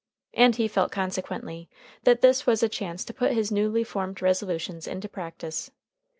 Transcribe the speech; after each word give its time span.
And 0.33 0.55
he 0.55 0.67
felt 0.67 0.91
consequently 0.91 1.69
that 2.05 2.21
this 2.21 2.47
was 2.47 2.63
a 2.63 2.67
chance 2.69 3.05
to 3.05 3.13
put 3.13 3.33
his 3.33 3.51
newly 3.51 3.83
formed 3.83 4.19
resolutions 4.19 4.87
into 4.87 5.07
practice. 5.07 5.69